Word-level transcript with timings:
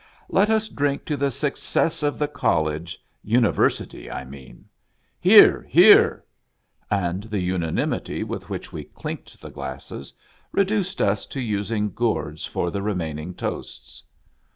"Let 0.29 0.49
us 0.49 0.67
drink 0.67 1.05
to 1.05 1.15
the 1.15 1.29
success 1.29 2.01
of 2.01 2.17
the 2.17 2.27
College— 2.27 2.99
Uni 3.33 3.49
versity 3.49 4.11
I 4.11 4.23
mean."" 4.23 4.65
Hear! 5.29 5.61
hear!" 5.69 6.25
And 6.89 7.25
the 7.25 7.37
unanimity 7.39 8.23
with 8.23 8.49
which 8.49 8.73
we 8.73 8.85
clinked 8.85 9.39
the 9.39 9.51
glasses 9.51 10.11
reduced 10.51 11.03
us 11.03 11.27
to 11.27 11.39
using 11.39 11.91
gourds 11.93 12.45
for 12.45 12.71
the 12.71 12.81
remaining 12.81 13.35
toasts. 13.35 14.01